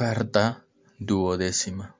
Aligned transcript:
Carta 0.00 0.64
duodécima. 0.98 1.94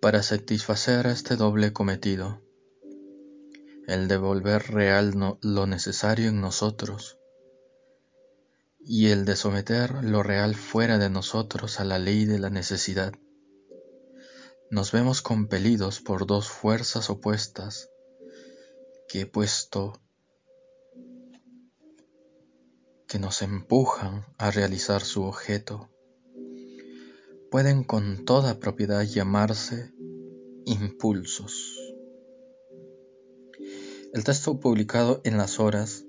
Para 0.00 0.24
satisfacer 0.24 1.06
este 1.06 1.36
doble 1.36 1.72
cometido, 1.72 2.42
el 3.86 4.08
de 4.08 4.16
volver 4.16 4.72
real 4.72 5.14
lo 5.40 5.66
necesario 5.68 6.30
en 6.30 6.40
nosotros 6.40 7.20
y 8.80 9.10
el 9.10 9.24
de 9.24 9.36
someter 9.36 10.02
lo 10.02 10.24
real 10.24 10.56
fuera 10.56 10.98
de 10.98 11.10
nosotros 11.10 11.78
a 11.78 11.84
la 11.84 12.00
ley 12.00 12.24
de 12.24 12.40
la 12.40 12.50
necesidad, 12.50 13.14
nos 14.72 14.90
vemos 14.90 15.22
compelidos 15.22 16.00
por 16.00 16.26
dos 16.26 16.48
fuerzas 16.48 17.08
opuestas 17.08 17.88
que 19.06 19.26
puesto 19.26 20.00
que 23.08 23.18
nos 23.18 23.40
empujan 23.40 24.26
a 24.36 24.50
realizar 24.50 25.02
su 25.02 25.22
objeto 25.22 25.88
pueden 27.50 27.82
con 27.82 28.26
toda 28.26 28.60
propiedad 28.60 29.02
llamarse 29.02 29.90
impulsos. 30.66 31.78
El 34.12 34.24
texto 34.24 34.60
publicado 34.60 35.22
en 35.24 35.38
las 35.38 35.58
horas 35.58 36.04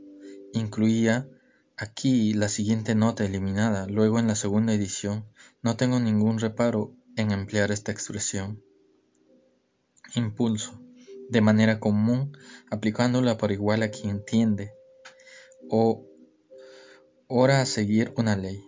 incluía 0.51 1.29
aquí 1.77 2.33
la 2.33 2.49
siguiente 2.49 2.95
nota 2.95 3.23
eliminada, 3.23 3.87
luego 3.87 4.19
en 4.19 4.27
la 4.27 4.35
segunda 4.35 4.73
edición 4.73 5.25
no 5.61 5.77
tengo 5.77 6.01
ningún 6.01 6.39
reparo 6.39 6.93
en 7.15 7.31
emplear 7.31 7.71
esta 7.71 7.93
expresión. 7.93 8.61
Impulso, 10.15 10.81
de 11.29 11.39
manera 11.39 11.79
común, 11.79 12.37
aplicándola 12.69 13.37
por 13.37 13.53
igual 13.53 13.83
a 13.83 13.91
quien 13.91 14.09
entiende 14.09 14.73
o 15.69 16.08
Hora 17.31 17.61
a 17.61 17.67
seguir 17.67 18.11
una 18.17 18.35
ley. 18.35 18.67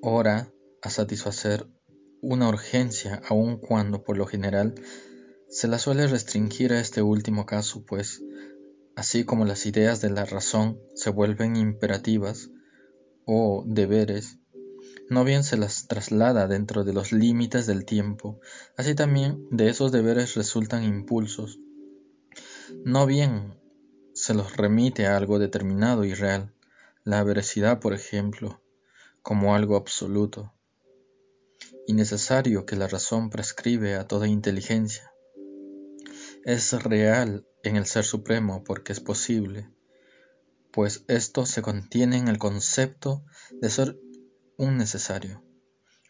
Hora 0.00 0.52
a 0.82 0.88
satisfacer 0.88 1.66
una 2.20 2.48
urgencia, 2.48 3.20
aun 3.28 3.56
cuando 3.56 4.04
por 4.04 4.16
lo 4.16 4.24
general 4.24 4.76
se 5.48 5.66
la 5.66 5.80
suele 5.80 6.06
restringir 6.06 6.72
a 6.72 6.78
este 6.78 7.02
último 7.02 7.44
caso, 7.44 7.84
pues, 7.84 8.22
así 8.94 9.24
como 9.24 9.44
las 9.44 9.66
ideas 9.66 10.00
de 10.00 10.10
la 10.10 10.24
razón 10.26 10.78
se 10.94 11.10
vuelven 11.10 11.56
imperativas 11.56 12.48
o 13.26 13.64
deberes, 13.66 14.38
no 15.10 15.24
bien 15.24 15.42
se 15.42 15.56
las 15.56 15.88
traslada 15.88 16.46
dentro 16.46 16.84
de 16.84 16.92
los 16.92 17.10
límites 17.10 17.66
del 17.66 17.84
tiempo, 17.84 18.38
así 18.76 18.94
también 18.94 19.44
de 19.50 19.70
esos 19.70 19.90
deberes 19.90 20.36
resultan 20.36 20.84
impulsos, 20.84 21.58
no 22.84 23.06
bien 23.06 23.60
se 24.22 24.34
los 24.34 24.56
remite 24.56 25.06
a 25.06 25.16
algo 25.16 25.40
determinado 25.40 26.04
y 26.04 26.14
real, 26.14 26.54
la 27.02 27.24
veracidad, 27.24 27.80
por 27.80 27.92
ejemplo, 27.92 28.62
como 29.20 29.56
algo 29.56 29.74
absoluto 29.74 30.54
y 31.88 31.94
necesario 31.94 32.64
que 32.64 32.76
la 32.76 32.86
razón 32.86 33.30
prescribe 33.30 33.96
a 33.96 34.06
toda 34.06 34.28
inteligencia. 34.28 35.12
Es 36.44 36.72
real 36.84 37.48
en 37.64 37.74
el 37.74 37.84
Ser 37.84 38.04
Supremo 38.04 38.62
porque 38.62 38.92
es 38.92 39.00
posible, 39.00 39.68
pues 40.70 41.02
esto 41.08 41.44
se 41.44 41.60
contiene 41.60 42.16
en 42.16 42.28
el 42.28 42.38
concepto 42.38 43.24
de 43.60 43.70
ser 43.70 43.98
un 44.56 44.76
necesario. 44.76 45.42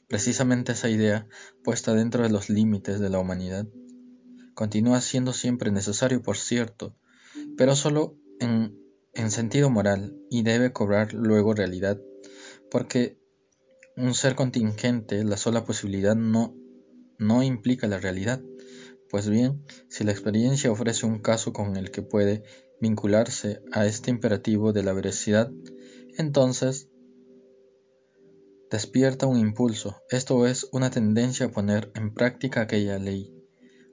Precisamente 0.06 0.72
esa 0.72 0.90
idea, 0.90 1.26
puesta 1.64 1.94
dentro 1.94 2.24
de 2.24 2.28
los 2.28 2.50
límites 2.50 3.00
de 3.00 3.08
la 3.08 3.20
humanidad, 3.20 3.66
continúa 4.52 5.00
siendo 5.00 5.32
siempre 5.32 5.70
necesario, 5.70 6.20
por 6.20 6.36
cierto, 6.36 6.94
pero 7.56 7.76
solo 7.76 8.16
en, 8.40 8.80
sentido 9.30 9.70
moral 9.70 10.16
y 10.30 10.42
debe 10.42 10.72
cobrar 10.72 11.12
luego 11.14 11.54
realidad, 11.54 12.00
porque 12.70 13.18
un 13.96 14.14
ser 14.14 14.34
contingente, 14.34 15.22
la 15.24 15.36
sola 15.36 15.64
posibilidad 15.64 16.16
no, 16.16 16.54
no 17.18 17.42
implica 17.42 17.86
la 17.86 17.98
realidad. 17.98 18.42
Pues 19.10 19.28
bien, 19.28 19.64
si 19.88 20.04
la 20.04 20.12
experiencia 20.12 20.70
ofrece 20.70 21.06
un 21.06 21.20
caso 21.20 21.52
con 21.52 21.76
el 21.76 21.90
que 21.90 22.02
puede 22.02 22.42
vincularse 22.80 23.62
a 23.72 23.86
este 23.86 24.10
imperativo 24.10 24.72
de 24.72 24.82
la 24.82 24.92
veracidad, 24.92 25.52
entonces 26.16 26.88
despierta 28.70 29.26
un 29.26 29.38
impulso, 29.38 29.96
esto 30.10 30.46
es, 30.46 30.66
una 30.72 30.90
tendencia 30.90 31.46
a 31.46 31.50
poner 31.50 31.92
en 31.94 32.14
práctica 32.14 32.62
aquella 32.62 32.98
ley, 32.98 33.34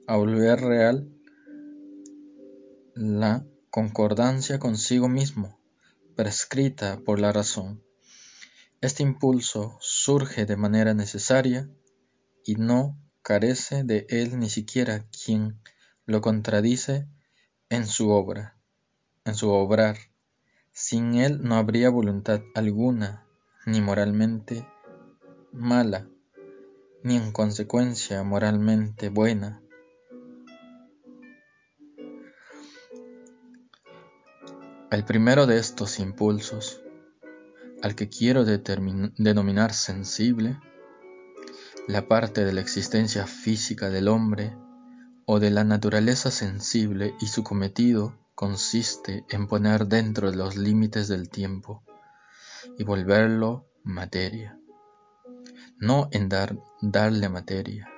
a 0.06 0.16
volver 0.16 0.60
real 0.60 1.08
la 2.94 3.46
concordancia 3.70 4.58
consigo 4.58 5.08
mismo, 5.08 5.60
prescrita 6.16 7.00
por 7.04 7.20
la 7.20 7.32
razón. 7.32 7.82
Este 8.80 9.04
impulso 9.04 9.78
surge 9.80 10.44
de 10.44 10.56
manera 10.56 10.92
necesaria 10.92 11.70
y 12.44 12.56
no 12.56 12.98
carece 13.22 13.84
de 13.84 14.06
él 14.08 14.40
ni 14.40 14.50
siquiera 14.50 15.06
quien 15.10 15.60
lo 16.04 16.20
contradice 16.20 17.06
en 17.68 17.86
su 17.86 18.10
obra, 18.10 18.58
en 19.24 19.36
su 19.36 19.50
obrar. 19.50 19.96
Sin 20.72 21.14
él 21.14 21.40
no 21.42 21.54
habría 21.54 21.90
voluntad 21.90 22.40
alguna, 22.56 23.26
ni 23.66 23.80
moralmente 23.80 24.66
mala, 25.52 26.08
ni 27.04 27.16
en 27.16 27.30
consecuencia 27.30 28.24
moralmente 28.24 29.10
buena. 29.10 29.62
El 34.90 35.04
primero 35.04 35.46
de 35.46 35.58
estos 35.58 36.00
impulsos, 36.00 36.82
al 37.80 37.94
que 37.94 38.08
quiero 38.08 38.44
denominar 38.44 39.72
sensible, 39.72 40.58
la 41.86 42.08
parte 42.08 42.44
de 42.44 42.52
la 42.52 42.60
existencia 42.60 43.28
física 43.28 43.88
del 43.88 44.08
hombre 44.08 44.52
o 45.26 45.38
de 45.38 45.52
la 45.52 45.62
naturaleza 45.62 46.32
sensible 46.32 47.14
y 47.20 47.28
su 47.28 47.44
cometido 47.44 48.18
consiste 48.34 49.24
en 49.28 49.46
poner 49.46 49.86
dentro 49.86 50.32
de 50.32 50.36
los 50.36 50.56
límites 50.56 51.06
del 51.06 51.30
tiempo 51.30 51.84
y 52.76 52.82
volverlo 52.82 53.68
materia, 53.84 54.58
no 55.78 56.08
en 56.10 56.28
dar, 56.28 56.58
darle 56.82 57.28
materia. 57.28 57.88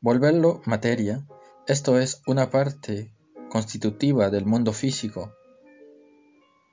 Volverlo 0.00 0.62
materia, 0.64 1.26
esto 1.66 1.98
es 1.98 2.22
una 2.28 2.50
parte 2.50 3.15
constitutiva 3.48 4.30
del 4.30 4.46
mundo 4.46 4.72
físico, 4.72 5.32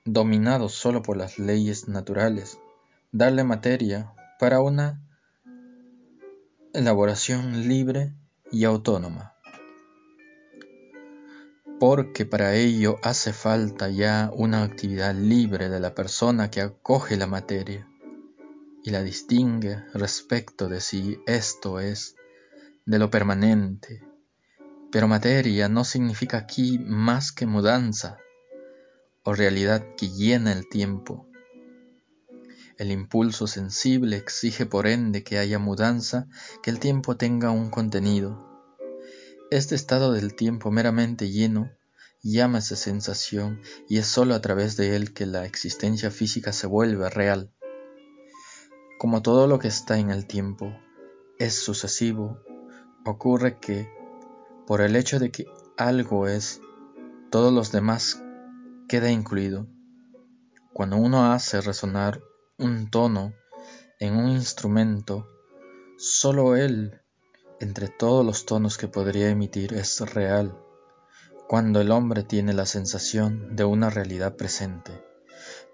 dominado 0.05 0.69
solo 0.69 1.01
por 1.01 1.17
las 1.17 1.39
leyes 1.39 1.87
naturales, 1.87 2.59
darle 3.11 3.43
materia 3.43 4.13
para 4.39 4.59
una 4.61 5.01
elaboración 6.73 7.67
libre 7.67 8.13
y 8.51 8.65
autónoma. 8.65 9.33
Porque 11.79 12.25
para 12.25 12.55
ello 12.55 12.97
hace 13.03 13.33
falta 13.33 13.89
ya 13.89 14.31
una 14.33 14.63
actividad 14.63 15.15
libre 15.15 15.69
de 15.69 15.79
la 15.79 15.93
persona 15.93 16.49
que 16.49 16.61
acoge 16.61 17.17
la 17.17 17.27
materia 17.27 17.87
y 18.83 18.91
la 18.91 19.01
distingue 19.01 19.83
respecto 19.93 20.67
de 20.67 20.81
si 20.81 21.19
esto 21.25 21.79
es 21.79 22.15
de 22.85 22.99
lo 22.99 23.09
permanente, 23.09 24.03
pero 24.93 25.07
materia 25.07 25.69
no 25.69 25.85
significa 25.85 26.37
aquí 26.37 26.77
más 26.77 27.31
que 27.31 27.47
mudanza 27.47 28.19
o 29.23 29.33
realidad 29.33 29.83
que 29.97 30.11
llena 30.11 30.51
el 30.51 30.69
tiempo. 30.69 31.27
El 32.77 32.91
impulso 32.91 33.47
sensible 33.47 34.17
exige 34.17 34.67
por 34.67 34.85
ende 34.85 35.23
que 35.23 35.39
haya 35.39 35.57
mudanza, 35.57 36.27
que 36.61 36.69
el 36.69 36.77
tiempo 36.77 37.17
tenga 37.17 37.49
un 37.49 37.71
contenido. 37.71 38.47
Este 39.49 39.73
estado 39.73 40.11
del 40.11 40.35
tiempo 40.35 40.69
meramente 40.69 41.31
lleno 41.31 41.71
llámase 42.21 42.75
sensación 42.75 43.61
y 43.89 43.97
es 43.97 44.05
sólo 44.05 44.35
a 44.35 44.41
través 44.41 44.77
de 44.77 44.95
él 44.95 45.11
que 45.11 45.25
la 45.25 45.43
existencia 45.47 46.11
física 46.11 46.53
se 46.53 46.67
vuelve 46.67 47.09
real. 47.09 47.51
Como 48.99 49.23
todo 49.23 49.47
lo 49.47 49.57
que 49.57 49.69
está 49.69 49.97
en 49.97 50.11
el 50.11 50.27
tiempo 50.27 50.71
es 51.39 51.55
sucesivo, 51.55 52.37
ocurre 53.05 53.59
que 53.59 54.02
por 54.65 54.81
el 54.81 54.95
hecho 54.95 55.19
de 55.19 55.31
que 55.31 55.45
algo 55.77 56.27
es, 56.27 56.61
todos 57.29 57.51
los 57.51 57.71
demás 57.71 58.21
queda 58.87 59.11
incluido. 59.11 59.67
Cuando 60.71 60.97
uno 60.97 61.31
hace 61.31 61.61
resonar 61.61 62.21
un 62.57 62.89
tono 62.89 63.33
en 63.99 64.15
un 64.15 64.29
instrumento, 64.29 65.27
solo 65.97 66.55
él, 66.55 67.01
entre 67.59 67.87
todos 67.87 68.25
los 68.25 68.45
tonos 68.45 68.77
que 68.77 68.87
podría 68.87 69.29
emitir, 69.29 69.73
es 69.73 69.99
real. 69.99 70.57
Cuando 71.47 71.81
el 71.81 71.91
hombre 71.91 72.23
tiene 72.23 72.53
la 72.53 72.65
sensación 72.65 73.55
de 73.55 73.65
una 73.65 73.89
realidad 73.89 74.35
presente, 74.35 75.03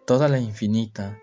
toda 0.06 0.27
la 0.27 0.39
infinita 0.39 1.19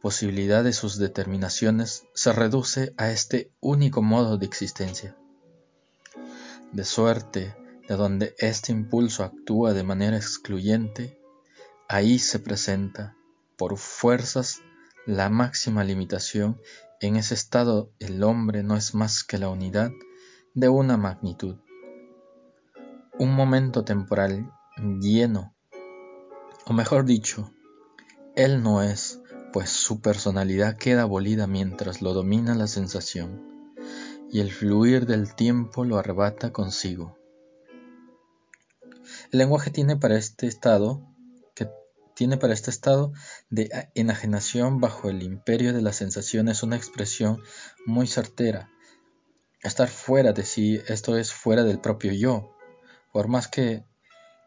posibilidad 0.00 0.64
de 0.64 0.72
sus 0.72 0.96
determinaciones 0.96 2.06
se 2.14 2.32
reduce 2.32 2.94
a 2.96 3.10
este 3.10 3.52
único 3.60 4.00
modo 4.00 4.38
de 4.38 4.46
existencia 4.46 5.19
de 6.72 6.84
suerte 6.84 7.56
de 7.88 7.96
donde 7.96 8.34
este 8.38 8.72
impulso 8.72 9.24
actúa 9.24 9.72
de 9.72 9.82
manera 9.82 10.16
excluyente, 10.16 11.18
ahí 11.88 12.18
se 12.18 12.38
presenta, 12.38 13.16
por 13.56 13.76
fuerzas, 13.76 14.62
la 15.06 15.28
máxima 15.28 15.82
limitación. 15.82 16.60
En 17.00 17.16
ese 17.16 17.34
estado 17.34 17.90
el 17.98 18.22
hombre 18.22 18.62
no 18.62 18.76
es 18.76 18.94
más 18.94 19.24
que 19.24 19.38
la 19.38 19.48
unidad 19.48 19.90
de 20.54 20.68
una 20.68 20.96
magnitud. 20.96 21.56
Un 23.18 23.34
momento 23.34 23.84
temporal 23.84 24.52
lleno, 25.00 25.54
o 26.66 26.72
mejor 26.72 27.04
dicho, 27.04 27.50
él 28.36 28.62
no 28.62 28.82
es, 28.82 29.20
pues 29.52 29.70
su 29.70 30.00
personalidad 30.00 30.76
queda 30.76 31.02
abolida 31.02 31.46
mientras 31.46 32.02
lo 32.02 32.14
domina 32.14 32.54
la 32.54 32.68
sensación, 32.68 33.49
y 34.32 34.40
el 34.40 34.52
fluir 34.52 35.06
del 35.06 35.34
tiempo 35.34 35.84
lo 35.84 35.98
arrebata 35.98 36.52
consigo. 36.52 37.18
El 39.32 39.40
lenguaje 39.40 39.70
tiene 39.70 39.96
para 39.96 40.16
este 40.16 40.46
estado 40.46 41.02
que 41.54 41.68
tiene 42.14 42.36
para 42.36 42.52
este 42.52 42.70
estado 42.70 43.12
de 43.48 43.88
enajenación 43.94 44.80
bajo 44.80 45.10
el 45.10 45.22
imperio 45.22 45.72
de 45.72 45.82
las 45.82 45.96
sensaciones 45.96 46.62
una 46.62 46.76
expresión 46.76 47.42
muy 47.86 48.06
certera. 48.06 48.70
Estar 49.62 49.88
fuera 49.88 50.32
de 50.32 50.44
sí, 50.44 50.80
esto 50.86 51.16
es 51.16 51.32
fuera 51.32 51.64
del 51.64 51.80
propio 51.80 52.12
yo, 52.12 52.56
por 53.12 53.28
más 53.28 53.48
que, 53.48 53.84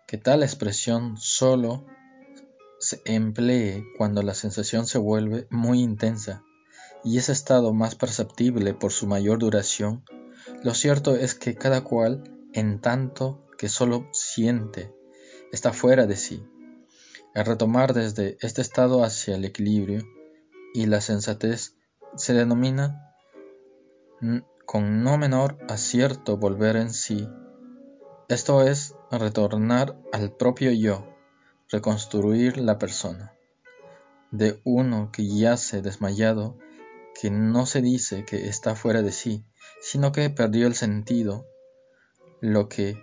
que 0.07 0.18
tal 0.18 0.44
expresión 0.44 1.18
solo 1.18 1.85
se 2.80 3.01
emplee 3.06 3.83
cuando 3.97 4.24
la 4.24 4.33
sensación 4.33 4.88
se 4.88 4.97
vuelve 4.97 5.47
muy 5.50 5.81
intensa 5.81 6.44
y 7.04 7.18
ese 7.18 7.32
estado 7.32 7.74
más 7.74 7.96
perceptible 7.96 8.74
por 8.74 8.92
su 8.92 9.08
mayor 9.08 9.40
duración, 9.40 10.04
lo 10.64 10.74
cierto 10.74 11.16
es 11.16 11.36
que 11.36 11.56
cada 11.56 11.82
cual, 11.82 12.24
en 12.54 12.80
tanto 12.80 13.46
que 13.58 13.70
solo 13.70 14.08
siente, 14.12 14.94
está 15.52 15.74
fuera 15.74 16.06
de 16.06 16.16
sí. 16.16 16.44
El 17.34 17.46
retomar 17.46 17.94
desde 17.94 18.38
este 18.42 18.62
estado 18.62 19.04
hacia 19.04 19.36
el 19.36 19.46
equilibrio 19.46 20.04
y 20.74 20.86
la 20.86 21.02
sensatez 21.02 21.76
se 22.16 22.34
denomina 22.34 23.14
con 24.66 25.04
no 25.04 25.18
menor 25.18 25.58
acierto 25.68 26.38
volver 26.38 26.76
en 26.78 26.94
sí. 26.94 27.28
Esto 28.30 28.64
es 28.64 28.96
retornar 29.12 30.00
al 30.12 30.32
propio 30.32 30.72
yo, 30.72 31.06
reconstruir 31.70 32.58
la 32.58 32.78
persona. 32.78 33.34
De 34.32 34.62
uno 34.64 35.12
que 35.12 35.28
yace 35.28 35.82
desmayado, 35.82 36.58
que 37.19 37.30
no 37.30 37.65
se 37.65 37.81
dice 37.81 38.25
que 38.25 38.48
está 38.48 38.75
fuera 38.75 39.01
de 39.01 39.12
sí, 39.12 39.45
sino 39.81 40.12
que 40.12 40.30
perdió 40.30 40.68
el 40.68 40.75
sentido, 40.75 41.48
lo 42.42 42.69
que 42.69 42.98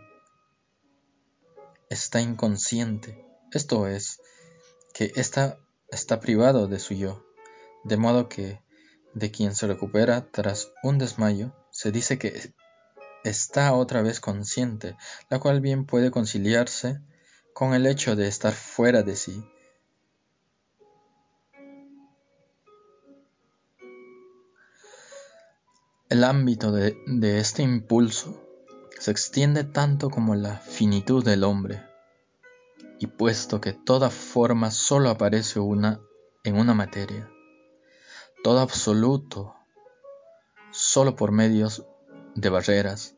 está 1.88 2.20
inconsciente, 2.20 3.24
esto 3.52 3.86
es, 3.86 4.20
que 4.92 5.12
está, 5.16 5.58
está 5.90 6.20
privado 6.20 6.66
de 6.66 6.78
su 6.78 6.94
yo, 6.94 7.24
de 7.84 7.96
modo 7.96 8.28
que 8.28 8.62
de 9.14 9.30
quien 9.30 9.54
se 9.54 9.66
recupera 9.66 10.30
tras 10.30 10.72
un 10.82 10.98
desmayo, 10.98 11.52
se 11.70 11.90
dice 11.90 12.18
que 12.18 12.54
está 13.24 13.72
otra 13.74 14.02
vez 14.02 14.20
consciente, 14.20 14.96
la 15.28 15.38
cual 15.40 15.60
bien 15.60 15.84
puede 15.84 16.10
conciliarse 16.10 17.00
con 17.52 17.74
el 17.74 17.86
hecho 17.86 18.16
de 18.16 18.28
estar 18.28 18.52
fuera 18.52 19.02
de 19.02 19.16
sí. 19.16 19.44
El 26.10 26.24
ámbito 26.24 26.72
de, 26.72 26.98
este 27.38 27.62
impulso 27.62 28.44
se 28.98 29.12
extiende 29.12 29.62
tanto 29.62 30.10
como 30.10 30.34
la 30.34 30.56
finitud 30.56 31.24
del 31.24 31.44
hombre. 31.44 31.86
Y 32.98 33.06
puesto 33.06 33.60
que 33.60 33.72
toda 33.72 34.10
forma 34.10 34.72
sólo 34.72 35.08
aparece 35.08 35.60
una 35.60 36.00
en 36.42 36.58
una 36.58 36.74
materia, 36.74 37.30
todo 38.42 38.58
absoluto 38.58 39.54
sólo 40.72 41.14
por 41.14 41.30
medios 41.30 41.86
de 42.34 42.48
barreras, 42.48 43.14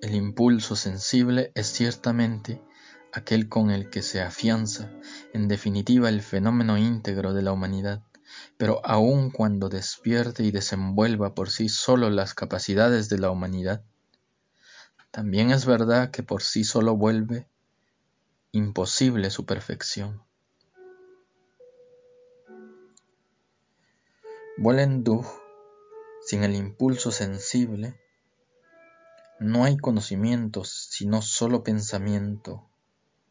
el 0.00 0.16
impulso 0.16 0.74
sensible 0.74 1.52
es 1.54 1.68
ciertamente 1.68 2.60
aquel 3.12 3.48
con 3.48 3.70
el 3.70 3.88
que 3.88 4.02
se 4.02 4.20
afianza, 4.20 4.90
en 5.32 5.46
definitiva, 5.46 6.08
el 6.08 6.22
fenómeno 6.22 6.76
íntegro 6.76 7.34
de 7.34 7.42
la 7.42 7.52
humanidad, 7.52 8.02
pero 8.56 8.80
aun 8.84 9.30
cuando 9.30 9.68
despierte 9.68 10.42
y 10.42 10.50
desenvuelva 10.50 11.34
por 11.34 11.50
sí 11.50 11.68
solo 11.68 12.10
las 12.10 12.34
capacidades 12.34 13.08
de 13.08 13.18
la 13.18 13.30
humanidad, 13.30 13.82
también 15.10 15.50
es 15.50 15.66
verdad 15.66 16.10
que 16.10 16.22
por 16.22 16.42
sí 16.42 16.64
solo 16.64 16.96
vuelve 16.96 17.46
imposible 18.52 19.30
su 19.30 19.44
perfección. 19.46 20.22
Duch, 24.56 25.26
sin 26.26 26.44
el 26.44 26.54
impulso 26.54 27.10
sensible, 27.10 27.98
no 29.40 29.64
hay 29.64 29.76
conocimientos 29.76 30.88
sino 30.90 31.20
solo 31.20 31.64
pensamiento. 31.64 32.68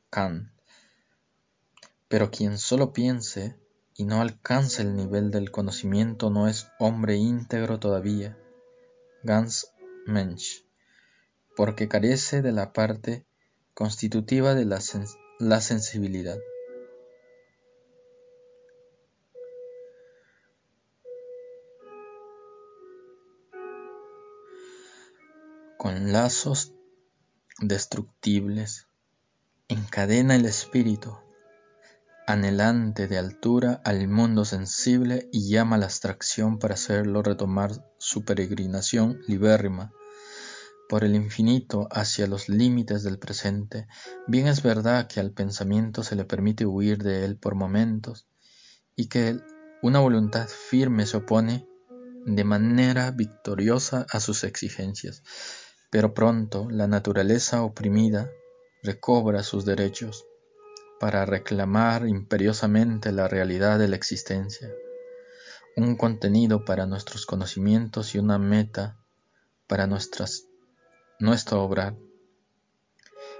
Kant. 0.09 0.49
Pero 2.09 2.31
quien 2.31 2.57
solo 2.57 2.91
piense 2.91 3.55
y 4.01 4.05
no 4.05 4.21
alcance 4.21 4.81
el 4.81 4.95
nivel 4.95 5.29
del 5.29 5.51
conocimiento 5.51 6.31
no 6.31 6.47
es 6.47 6.67
hombre 6.79 7.17
íntegro 7.17 7.79
todavía. 7.79 8.35
Ganz 9.23 9.67
Mensch 10.07 10.63
porque 11.55 11.87
carece 11.87 12.41
de 12.41 12.51
la 12.51 12.73
parte 12.73 13.23
constitutiva 13.75 14.55
de 14.55 14.65
la, 14.65 14.81
sensibilidad. 15.61 16.39
Con 25.77 26.11
lazos 26.11 26.73
destructibles, 27.59 28.87
encadena 29.67 30.35
el 30.35 30.45
espíritu, 30.45 31.15
anhelante 32.27 33.07
de 33.07 33.17
altura 33.17 33.81
al 33.83 34.07
mundo 34.07 34.45
sensible 34.45 35.29
y 35.31 35.49
llama 35.49 35.77
la 35.77 35.85
abstracción 35.85 36.59
para 36.59 36.75
hacerlo 36.75 37.23
retomar 37.23 37.71
su 37.97 38.23
peregrinación 38.23 39.19
libérrima. 39.27 39.91
Por 40.87 41.03
el 41.03 41.15
infinito 41.15 41.87
hacia 41.91 42.27
los 42.27 42.49
límites 42.49 43.03
del 43.03 43.17
presente, 43.17 43.87
bien 44.27 44.47
es 44.47 44.61
verdad 44.61 45.07
que 45.07 45.19
al 45.19 45.31
pensamiento 45.31 46.03
se 46.03 46.15
le 46.15 46.25
permite 46.25 46.65
huir 46.65 47.01
de 47.01 47.25
él 47.25 47.37
por 47.37 47.55
momentos 47.55 48.27
y 48.95 49.07
que 49.07 49.39
una 49.81 49.99
voluntad 49.99 50.47
firme 50.47 51.05
se 51.05 51.17
opone 51.17 51.67
de 52.25 52.43
manera 52.43 53.09
victoriosa 53.11 54.05
a 54.11 54.19
sus 54.19 54.43
exigencias, 54.43 55.23
pero 55.89 56.13
pronto 56.13 56.69
la 56.69 56.87
naturaleza 56.87 57.63
oprimida 57.63 58.29
recobra 58.83 59.43
sus 59.43 59.65
derechos 59.65 60.25
para 61.01 61.25
reclamar 61.25 62.07
imperiosamente 62.07 63.11
la 63.11 63.27
realidad 63.27 63.79
de 63.79 63.87
la 63.87 63.95
existencia, 63.95 64.71
un 65.75 65.97
contenido 65.97 66.63
para 66.63 66.85
nuestros 66.85 67.25
conocimientos 67.25 68.13
y 68.13 68.19
una 68.19 68.37
meta 68.37 68.99
para 69.65 69.87
nuestras 69.87 70.45
nuestro 71.17 71.63
obrar. 71.63 71.95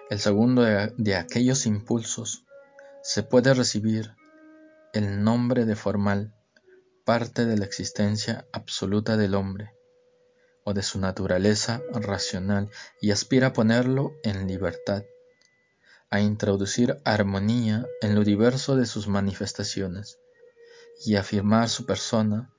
El 0.10 0.18
segundo 0.18 0.64
de, 0.64 1.16
aquellos 1.16 1.68
impulsos 1.68 2.46
se 3.04 3.22
puede 3.22 3.54
recibir 3.54 4.16
el 4.92 5.24
nombre 5.24 5.66
de 5.66 5.76
formal, 5.76 6.34
parte 7.06 7.46
de 7.46 7.60
la 7.60 7.66
existencia 7.66 8.48
absoluta 8.54 9.18
del 9.18 9.36
hombre 9.36 9.72
o 10.64 10.74
de 10.74 10.82
su 10.82 11.00
naturaleza 11.00 11.84
racional 11.94 12.72
y 13.00 13.12
aspira 13.12 13.48
a 13.48 13.54
ponerlo 13.54 14.14
en 14.24 14.48
libertad, 14.48 15.04
a 16.12 16.22
introducir 16.22 17.02
armonía 17.04 17.88
en 18.02 18.14
lo 18.14 18.24
diverso 18.24 18.76
de 18.76 18.86
sus 18.86 19.08
manifestaciones 19.08 20.20
y 21.04 21.16
afirmar 21.16 21.68
su 21.70 21.88
persona 21.88 22.54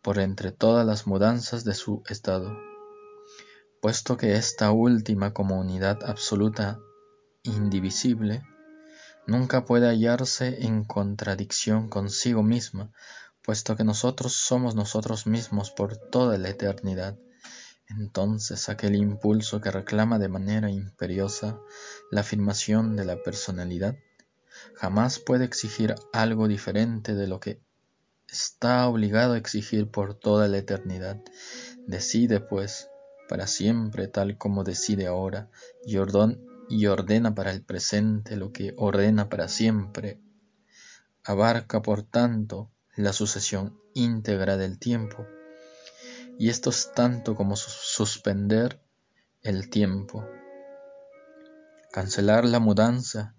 por 0.00 0.18
entre 0.18 0.50
todas 0.50 0.86
las 0.86 1.06
mudanzas 1.06 1.64
de 1.64 1.74
su 1.74 2.02
estado 2.08 2.56
puesto 3.82 4.16
que 4.16 4.36
esta 4.36 4.70
última 4.70 5.34
como 5.34 5.58
unidad 5.58 6.04
absoluta, 6.04 6.78
indivisible, 7.42 8.44
nunca 9.26 9.64
puede 9.64 9.88
hallarse 9.88 10.64
en 10.64 10.84
contradicción 10.84 11.88
consigo 11.88 12.44
misma, 12.44 12.92
puesto 13.42 13.74
que 13.74 13.82
nosotros 13.82 14.34
somos 14.34 14.76
nosotros 14.76 15.26
mismos 15.26 15.72
por 15.72 15.96
toda 15.96 16.38
la 16.38 16.48
eternidad. 16.50 17.18
Entonces 17.98 18.68
aquel 18.68 18.96
impulso 18.96 19.60
que 19.60 19.70
reclama 19.70 20.18
de 20.18 20.28
manera 20.28 20.70
imperiosa 20.70 21.58
la 22.10 22.22
afirmación 22.22 22.96
de 22.96 23.04
la 23.04 23.22
personalidad 23.22 23.96
jamás 24.74 25.18
puede 25.18 25.44
exigir 25.44 25.94
algo 26.12 26.48
diferente 26.48 27.14
de 27.14 27.26
lo 27.26 27.40
que 27.40 27.60
está 28.28 28.86
obligado 28.88 29.34
a 29.34 29.38
exigir 29.38 29.90
por 29.90 30.14
toda 30.14 30.48
la 30.48 30.58
eternidad. 30.58 31.20
Decide, 31.86 32.40
pues, 32.40 32.88
para 33.28 33.46
siempre 33.46 34.08
tal 34.08 34.36
como 34.38 34.64
decide 34.64 35.06
ahora 35.06 35.50
y, 35.86 35.96
ordena 36.86 37.34
para 37.34 37.50
el 37.50 37.62
presente 37.62 38.36
lo 38.36 38.52
que 38.52 38.74
ordena 38.76 39.28
para 39.28 39.48
siempre. 39.48 40.20
abarca 41.24 41.82
por 41.82 42.02
tanto 42.02 42.70
la 42.96 43.12
sucesión 43.12 43.78
íntegra 43.94 44.56
del 44.56 44.78
tiempo, 44.78 45.26
y 46.38 46.48
esto 46.48 46.70
es 46.70 46.92
tanto 46.94 47.34
como 47.34 47.56
suspender 47.56 48.80
el 49.42 49.70
tiempo. 49.70 50.26
Cancelar 51.92 52.44
la 52.44 52.58
mudanza 52.58 53.34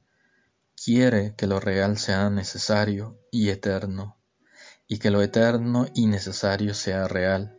quiere 0.75 1.33
que 1.35 1.47
lo 1.47 1.59
real 1.59 1.97
sea 1.97 2.29
necesario 2.29 3.19
y 3.31 3.49
eterno, 3.49 4.17
y 4.87 4.99
que 4.99 5.11
lo 5.11 5.21
eterno 5.21 5.87
y 5.93 6.07
necesario 6.07 6.73
sea 6.73 7.07
real, 7.07 7.57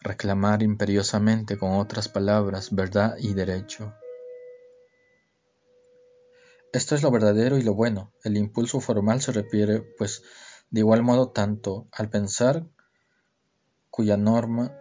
reclamar 0.00 0.62
imperiosamente 0.62 1.58
con 1.58 1.72
otras 1.72 2.08
palabras 2.08 2.74
verdad 2.74 3.16
y 3.18 3.34
derecho. 3.34 3.94
Esto 6.72 6.94
es 6.94 7.02
lo 7.02 7.10
verdadero 7.10 7.56
y 7.56 7.62
lo 7.62 7.74
bueno. 7.74 8.12
El 8.22 8.36
impulso 8.36 8.80
formal 8.80 9.22
se 9.22 9.32
refiere, 9.32 9.80
pues, 9.96 10.22
de 10.70 10.80
igual 10.80 11.02
modo 11.02 11.30
tanto 11.30 11.88
al 11.92 12.10
pensar 12.10 12.66
cuya 13.98 14.16
norma 14.16 14.72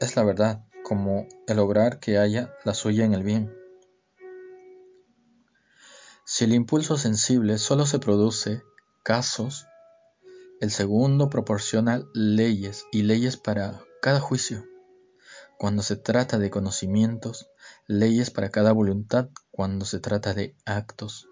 es 0.00 0.16
la 0.16 0.22
verdad, 0.22 0.62
como 0.84 1.26
el 1.46 1.58
obrar 1.60 1.98
que 1.98 2.18
haya 2.18 2.54
la 2.62 2.74
suya 2.74 3.06
en 3.06 3.14
el 3.14 3.22
bien. 3.22 3.56
Si 6.26 6.44
el 6.44 6.52
impulso 6.52 6.98
sensible 6.98 7.56
solo 7.56 7.86
se 7.86 7.98
produce 7.98 8.62
casos, 9.02 9.66
el 10.60 10.70
segundo 10.70 11.30
proporciona 11.30 12.04
leyes 12.12 12.84
y 12.92 13.04
leyes 13.04 13.38
para 13.38 13.80
cada 14.02 14.20
juicio. 14.20 14.66
Cuando 15.56 15.82
se 15.82 15.96
trata 15.96 16.38
de 16.38 16.50
conocimientos, 16.50 17.48
leyes 17.86 18.30
para 18.30 18.50
cada 18.50 18.72
voluntad 18.72 19.30
cuando 19.50 19.86
se 19.86 20.00
trata 20.00 20.34
de 20.34 20.54
actos. 20.66 21.30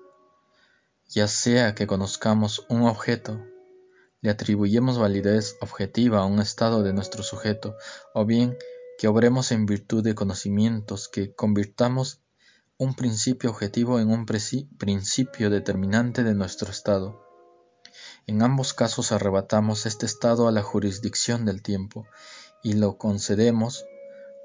Ya 1.11 1.29
sea 1.29 1.75
que 1.75 1.87
conozcamos 1.87 2.65
un 2.71 2.85
objeto, 2.85 3.45
le 4.25 4.31
atribuyemos 4.31 4.99
validez 4.99 5.59
objetiva 5.61 6.21
a 6.21 6.25
un 6.25 6.41
estado 6.41 6.83
de 6.83 6.95
nuestro 6.95 7.23
sujeto, 7.23 7.77
o 8.15 8.25
bien 8.25 8.57
que 8.97 9.07
obremos 9.07 9.53
en 9.53 9.67
virtud 9.67 10.03
de 10.03 10.15
conocimientos 10.15 11.09
que 11.09 11.35
convirtamos 11.35 12.23
un 12.79 12.95
principio 12.95 13.51
objetivo 13.51 14.01
en 14.01 14.11
un 14.11 14.25
principio 14.25 15.51
determinante 15.51 16.25
de 16.25 16.35
nuestro 16.35 16.71
estado. 16.71 17.23
En 18.27 18.41
ambos 18.41 18.73
casos 18.73 19.13
arrebatamos 19.13 19.85
este 19.85 20.07
estado 20.07 20.49
a 20.49 20.53
la 20.53 20.63
jurisdicción 20.63 21.45
del 21.45 21.61
tiempo 21.61 22.07
y 22.63 22.73
lo 22.73 22.97
concedemos 22.97 23.85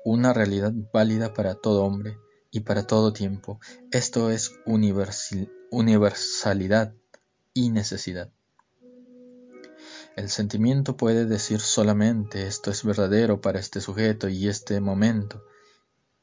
una 0.04 0.34
realidad 0.34 0.74
válida 0.92 1.34
para 1.34 1.56
todo 1.56 1.86
hombre 1.86 2.18
y 2.52 2.60
para 2.60 2.86
todo 2.86 3.14
tiempo. 3.14 3.62
Esto 3.92 4.30
es 4.30 4.52
universal 4.66 5.50
universalidad 5.72 6.96
y 7.54 7.70
necesidad. 7.70 8.30
El 10.20 10.30
sentimiento 10.30 10.98
puede 10.98 11.26
decir 11.26 11.62
solamente 11.62 12.46
esto 12.46 12.72
es 12.72 12.84
verdadero 12.84 13.40
para 13.40 13.58
este 13.58 13.80
sujeto 13.80 14.28
y 14.28 14.50
este 14.50 14.82
momento, 14.82 15.46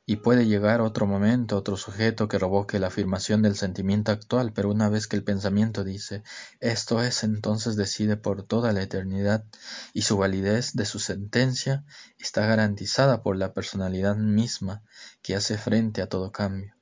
y 0.05 0.17
puede 0.17 0.45
llegar 0.45 0.83
otro 0.83 1.07
momento, 1.07 1.57
otro 1.57 1.79
sujeto 1.79 2.29
que 2.29 2.39
revoque 2.39 2.79
la 2.79 2.89
afirmación 2.89 3.41
del 3.41 3.57
sentimiento 3.57 4.13
actual, 4.13 4.53
pero 4.53 4.71
una 4.71 4.91
vez 4.91 5.07
que 5.07 5.17
el 5.17 5.25
pensamiento 5.25 5.83
dice 5.83 6.25
esto 6.61 7.03
es, 7.03 7.25
entonces 7.25 7.75
decide 7.75 8.19
por 8.19 8.43
toda 8.43 8.75
la 8.75 8.83
eternidad, 8.83 9.47
y 9.95 10.03
su 10.03 10.19
validez 10.19 10.75
de 10.75 10.85
su 10.85 10.99
sentencia 10.99 11.87
está 12.19 12.45
garantizada 12.45 13.23
por 13.23 13.39
la 13.39 13.55
personalidad 13.55 14.15
misma 14.15 14.83
que 15.23 15.37
hace 15.37 15.57
frente 15.57 16.03
a 16.03 16.09
todo 16.11 16.33
cambio. 16.33 16.75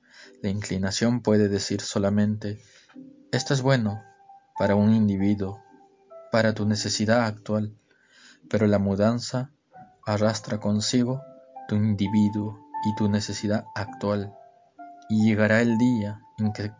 La 0.43 0.49
inclinación 0.49 1.21
puede 1.21 1.47
decir 1.47 1.79
solamente, 1.79 2.61
esto 3.31 3.53
es 3.53 3.61
bueno 3.61 4.03
para 4.57 4.75
un 4.75 4.93
individuo, 4.93 5.64
para 6.35 6.53
tu 6.53 6.65
necesidad 6.65 7.27
actual, 7.27 7.77
pero 8.49 8.67
la 8.67 8.77
mudanza 8.77 9.53
arrastra 10.05 10.59
consigo 10.59 11.21
tu 11.69 11.75
individuo 11.75 12.59
y 12.85 12.93
tu 12.95 13.07
necesidad 13.07 13.63
actual, 13.73 14.33
y 15.07 15.23
llegará 15.23 15.61
el 15.61 15.77
día 15.77 16.19
en 16.37 16.51
que, 16.51 16.73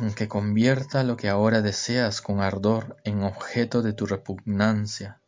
en 0.00 0.12
que 0.14 0.26
convierta 0.26 1.04
lo 1.04 1.16
que 1.16 1.28
ahora 1.28 1.62
deseas 1.62 2.20
con 2.20 2.40
ardor 2.40 2.96
en 3.04 3.22
objeto 3.22 3.82
de 3.82 3.92
tu 3.92 4.04
repugnancia. 4.04 5.20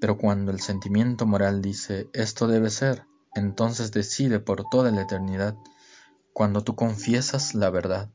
Pero 0.00 0.18
cuando 0.18 0.52
el 0.52 0.60
sentimiento 0.60 1.26
moral 1.26 1.60
dice 1.60 2.08
esto 2.12 2.46
debe 2.46 2.70
ser, 2.70 3.02
entonces 3.34 3.90
decide 3.90 4.38
por 4.38 4.68
toda 4.68 4.92
la 4.92 5.02
eternidad, 5.02 5.56
cuando 6.32 6.62
tú 6.62 6.76
confiesas 6.76 7.56
la 7.56 7.70
verdad, 7.70 8.10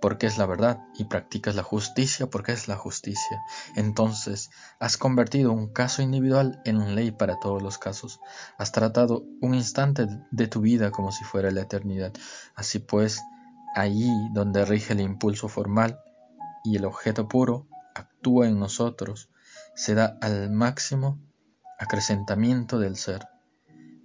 porque 0.00 0.26
es 0.26 0.38
la 0.38 0.46
verdad, 0.46 0.80
y 0.94 1.04
practicas 1.04 1.54
la 1.54 1.62
justicia 1.62 2.28
porque 2.28 2.52
es 2.52 2.68
la 2.68 2.76
justicia, 2.76 3.42
entonces 3.74 4.50
has 4.78 4.96
convertido 4.96 5.52
un 5.52 5.72
caso 5.72 6.02
individual 6.02 6.60
en 6.64 6.94
ley 6.94 7.10
para 7.10 7.38
todos 7.38 7.62
los 7.62 7.78
casos, 7.78 8.20
has 8.58 8.72
tratado 8.72 9.24
un 9.40 9.54
instante 9.54 10.06
de 10.30 10.46
tu 10.46 10.60
vida 10.60 10.90
como 10.90 11.12
si 11.12 11.24
fuera 11.24 11.50
la 11.50 11.62
eternidad. 11.62 12.12
Así 12.54 12.78
pues, 12.78 13.20
allí 13.74 14.10
donde 14.32 14.64
rige 14.64 14.92
el 14.92 15.00
impulso 15.00 15.48
formal 15.48 16.00
y 16.64 16.76
el 16.76 16.84
objeto 16.84 17.28
puro 17.28 17.66
actúa 17.94 18.46
en 18.46 18.58
nosotros, 18.58 19.30
se 19.74 19.94
da 19.94 20.18
al 20.20 20.50
máximo 20.50 21.20
acrecentamiento 21.78 22.78
del 22.78 22.96
ser. 22.96 23.26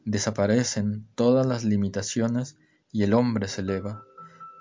Desaparecen 0.05 1.07
todas 1.15 1.45
las 1.45 1.63
limitaciones 1.63 2.57
y 2.91 3.03
el 3.03 3.13
hombre 3.13 3.47
se 3.47 3.62
eleva 3.62 4.03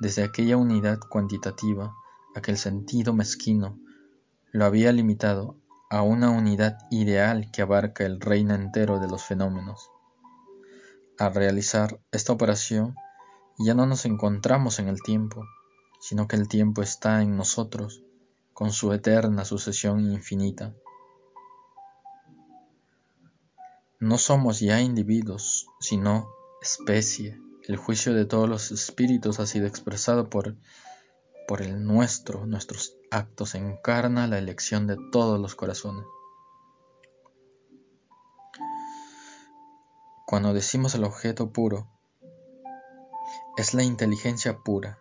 desde 0.02 0.24
aquella 0.24 0.56
unidad 0.56 0.98
cuantitativa 0.98 1.94
aquel 2.34 2.58
sentido 2.58 3.14
mezquino 3.14 3.78
lo 4.50 4.64
había 4.64 4.90
limitado 4.90 5.56
a 5.90 6.02
una 6.02 6.28
unidad 6.28 6.76
ideal 6.90 7.52
que 7.52 7.62
abarca 7.62 8.04
el 8.04 8.20
reino 8.20 8.52
entero 8.56 8.98
de 8.98 9.06
los 9.06 9.22
fenómenos. 9.22 9.92
Al 11.20 11.32
realizar 11.32 12.00
esta 12.10 12.32
operación 12.32 12.96
ya 13.60 13.74
no 13.74 13.86
nos 13.86 14.04
encontramos 14.04 14.80
en 14.80 14.88
el 14.88 15.00
tiempo, 15.02 15.44
sino 16.00 16.26
que 16.26 16.34
el 16.34 16.48
tiempo 16.48 16.82
está 16.82 17.22
en 17.22 17.36
nosotros, 17.36 18.02
con 18.54 18.72
su 18.72 18.92
eterna 18.92 19.44
sucesión 19.44 20.00
infinita. 20.00 20.74
No 24.00 24.18
somos 24.18 24.58
ya 24.58 24.80
individuos, 24.80 25.68
sino 25.78 26.28
especie. 26.60 27.38
El 27.68 27.76
juicio 27.76 28.12
de 28.12 28.24
todos 28.24 28.48
los 28.48 28.72
espíritus 28.72 29.38
ha 29.38 29.46
sido 29.46 29.66
expresado 29.68 30.28
por, 30.28 30.56
por 31.46 31.62
el 31.62 31.84
nuestro. 31.84 32.44
Nuestros 32.44 32.96
actos 33.10 33.54
encarna 33.54 34.26
la 34.26 34.38
elección 34.38 34.88
de 34.88 34.96
todos 35.12 35.38
los 35.38 35.54
corazones. 35.54 36.04
Cuando 40.26 40.54
decimos 40.54 40.94
el 40.94 41.04
objeto 41.04 41.52
puro, 41.52 41.88
es 43.56 43.74
la 43.74 43.84
inteligencia 43.84 44.58
pura, 44.58 44.98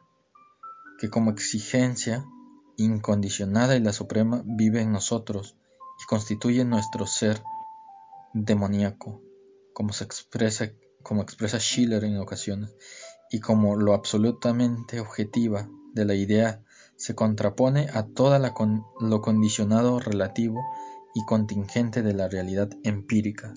que 0.99 1.09
como 1.09 1.31
exigencia 1.31 2.25
incondicionada 2.77 3.75
y 3.75 3.79
la 3.79 3.93
suprema 3.93 4.43
vive 4.45 4.81
en 4.81 4.91
nosotros 4.91 5.55
y 6.01 6.05
constituye 6.05 6.63
nuestro 6.65 7.07
ser 7.07 7.41
demoníaco, 8.33 9.21
como 9.73 9.93
se 9.93 10.03
expresa, 10.03 10.71
como 11.01 11.21
expresa 11.21 11.59
Schiller 11.59 12.03
en 12.03 12.17
ocasiones, 12.17 12.75
y 13.29 13.39
como 13.39 13.75
lo 13.75 13.93
absolutamente 13.93 14.99
objetiva 14.99 15.69
de 15.93 16.05
la 16.05 16.15
idea 16.15 16.61
se 16.95 17.15
contrapone 17.15 17.87
a 17.93 18.05
todo 18.05 18.37
lo 18.99 19.21
condicionado 19.21 19.99
relativo 19.99 20.61
y 21.15 21.25
contingente 21.25 22.01
de 22.03 22.13
la 22.13 22.27
realidad 22.27 22.69
empírica. 22.83 23.53